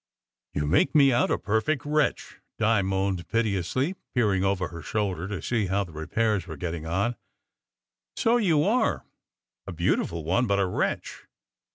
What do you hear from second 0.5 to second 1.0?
"You make